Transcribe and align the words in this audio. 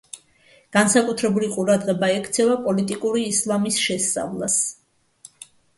განსაკუთრებული 0.77 1.49
ყურადღება 1.57 2.09
ექცევა 2.15 2.57
პოლიტიკური 2.65 3.29
ისლამის 3.35 3.79
შესწავლას. 3.87 4.59